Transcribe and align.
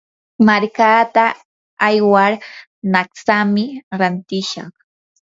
markaata 0.47 1.23
aywar 1.87 2.31
naqtsami 2.93 3.63
rantishaq. 3.99 4.73